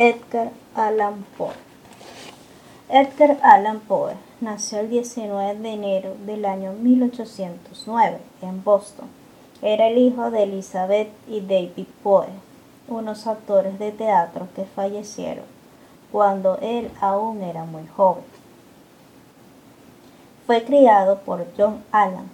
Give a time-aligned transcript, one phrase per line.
[0.00, 1.54] Edgar Allan Poe.
[2.88, 9.08] Edgar Allan Poe nació el 19 de enero del año 1809 en Boston.
[9.60, 12.28] Era el hijo de Elizabeth y David Poe,
[12.86, 15.46] unos actores de teatro que fallecieron
[16.12, 18.22] cuando él aún era muy joven.
[20.46, 22.30] Fue criado por John Allan,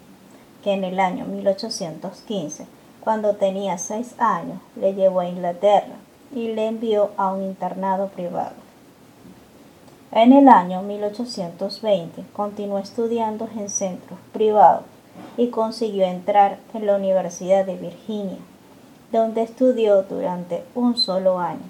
[0.62, 2.66] que en el año 1815,
[3.00, 5.96] cuando tenía seis años, le llevó a Inglaterra
[6.34, 8.54] y le envió a un internado privado.
[10.12, 14.84] En el año 1820 continuó estudiando en centros privados
[15.36, 18.38] y consiguió entrar en la Universidad de Virginia,
[19.12, 21.62] donde estudió durante un solo año.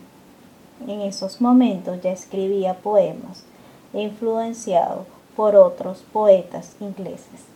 [0.87, 3.45] En esos momentos ya escribía poemas,
[3.93, 7.47] influenciado por otros poetas ingleses.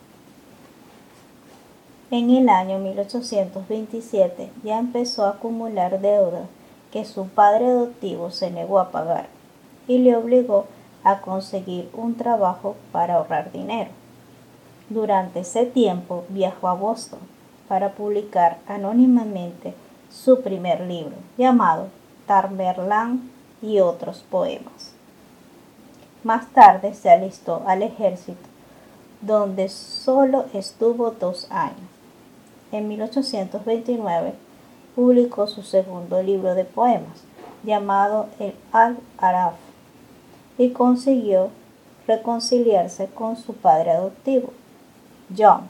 [2.11, 6.47] En el año 1827 ya empezó a acumular deudas
[6.91, 9.27] que su padre adoptivo se negó a pagar
[9.87, 10.65] y le obligó
[11.03, 13.89] a conseguir un trabajo para ahorrar dinero.
[14.89, 17.19] Durante ese tiempo viajó a Boston
[17.67, 19.73] para publicar anónimamente
[20.09, 21.87] su primer libro llamado
[22.25, 23.29] Tamerlán
[23.61, 24.93] y otros poemas.
[26.23, 28.47] Más tarde se alistó al ejército,
[29.21, 31.77] donde solo estuvo dos años.
[32.71, 34.33] En 1829
[34.95, 37.23] publicó su segundo libro de poemas,
[37.63, 39.55] llamado El Al-Araf,
[40.57, 41.49] y consiguió
[42.07, 44.51] reconciliarse con su padre adoptivo,
[45.37, 45.67] John,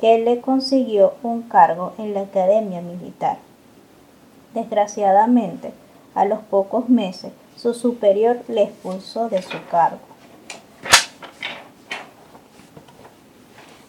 [0.00, 3.38] que le consiguió un cargo en la Academia Militar.
[4.54, 5.72] Desgraciadamente,
[6.14, 9.98] a los pocos meses, su superior le expulsó de su cargo.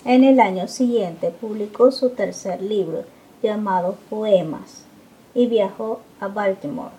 [0.06, 3.04] En el año siguiente publicó su tercer libro,
[3.42, 4.86] llamado Poemas
[5.34, 6.94] y viajó a Baltimore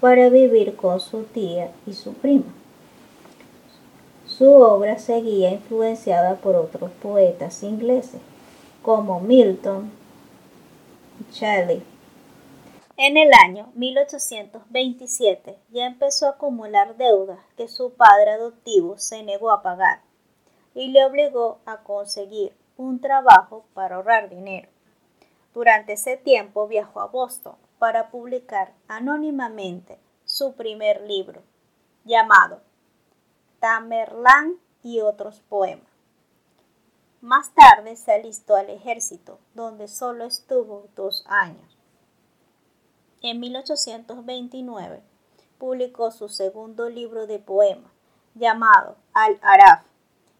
[0.00, 2.52] para vivir con su tía y su prima.
[4.26, 8.20] Su obra seguía influenciada por otros poetas ingleses
[8.82, 9.90] como Milton
[11.32, 11.82] Shelley.
[12.98, 19.50] En el año 1827 ya empezó a acumular deudas que su padre adoptivo se negó
[19.50, 20.00] a pagar
[20.74, 24.68] y le obligó a conseguir un trabajo para ahorrar dinero.
[25.56, 31.42] Durante ese tiempo viajó a Boston para publicar anónimamente su primer libro,
[32.04, 32.60] llamado
[33.58, 35.88] Tamerlán y otros poemas.
[37.22, 41.78] Más tarde se alistó al ejército, donde solo estuvo dos años.
[43.22, 45.02] En 1829
[45.56, 47.92] publicó su segundo libro de poemas,
[48.34, 49.86] llamado Al-Araf,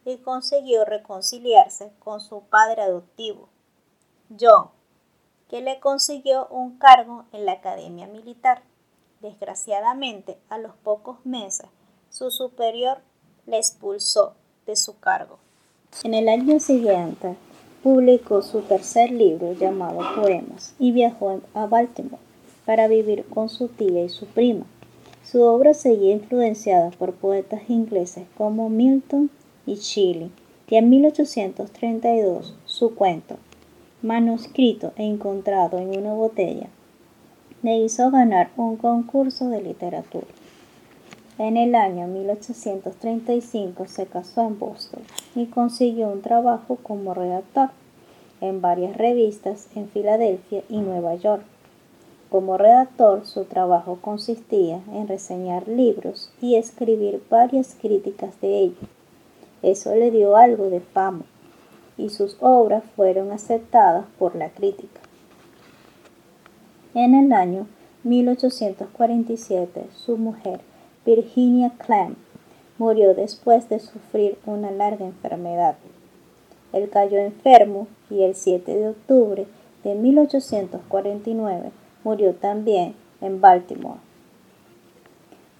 [0.04, 3.48] y consiguió reconciliarse con su padre adoptivo,
[4.38, 4.75] John,
[5.49, 8.62] que le consiguió un cargo en la Academia Militar.
[9.21, 11.67] Desgraciadamente, a los pocos meses,
[12.11, 12.99] su superior
[13.47, 14.34] le expulsó
[14.67, 15.39] de su cargo.
[16.03, 17.37] En el año siguiente,
[17.83, 22.23] publicó su tercer libro llamado Poemas y viajó a Baltimore
[22.65, 24.67] para vivir con su tía y su prima.
[25.25, 29.31] Su obra seguía influenciada por poetas ingleses como Milton
[29.67, 30.31] y Shelley,
[30.69, 33.37] y en 1832 su cuento
[34.03, 36.69] manuscrito e encontrado en una botella,
[37.62, 40.27] le hizo ganar un concurso de literatura.
[41.39, 45.03] En el año 1835 se casó en Boston
[45.34, 47.71] y consiguió un trabajo como redactor
[48.43, 51.43] en varias revistas en Filadelfia y Nueva York.
[52.28, 58.89] Como redactor, su trabajo consistía en reseñar libros y escribir varias críticas de ellos.
[59.63, 61.25] Eso le dio algo de fama
[61.99, 65.01] y sus obras fueron aceptadas por la crítica.
[66.95, 67.67] En el año
[68.05, 70.61] 1847, su mujer,
[71.05, 72.17] Virginia Clamp,
[72.79, 75.77] murió después de sufrir una larga enfermedad.
[76.72, 79.47] Él cayó enfermo y el 7 de octubre
[79.83, 81.71] de 1849
[82.04, 84.01] murió también en Baltimore.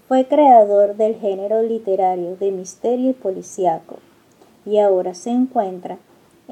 [0.09, 3.97] Fue creador del género literario de misterio y policíaco
[4.65, 5.99] y ahora se encuentra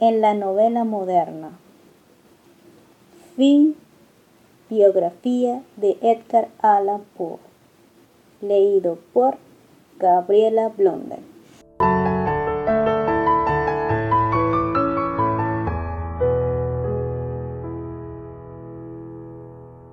[0.01, 1.51] en la novela moderna.
[3.37, 3.77] Fin.
[4.71, 7.39] Biografía de Edgar Allan Poe.
[8.41, 9.37] Leído por
[9.99, 11.34] Gabriela Blondel.